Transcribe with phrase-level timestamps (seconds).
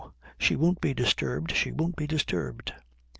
[0.39, 1.51] She won't be disturbed.
[1.51, 2.73] She won't be disturbed.'